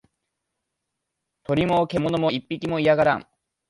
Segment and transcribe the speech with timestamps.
[1.43, 3.27] 鳥も獣も一匹も居やがらん